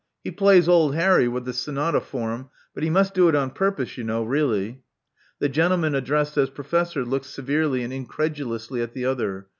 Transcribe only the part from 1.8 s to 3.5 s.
form; but he must do it